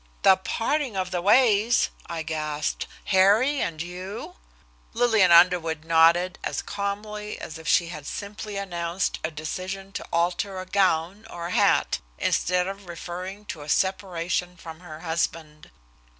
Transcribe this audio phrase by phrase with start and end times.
[0.23, 2.87] "The parting of the ways!" I gasped.
[3.05, 4.33] "Harry and you?"
[4.93, 10.59] Lillian Underwood nodded as calmly as if she had simply announced a decision to alter
[10.59, 15.69] a gown or a hat, instead of referring to a separation from her husband.